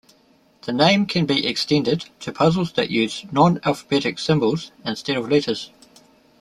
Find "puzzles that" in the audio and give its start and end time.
2.31-2.89